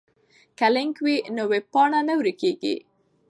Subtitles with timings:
[0.57, 2.75] که لینک وي نو ویبپاڼه نه ورکیږي.